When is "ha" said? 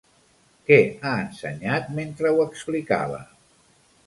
0.93-1.11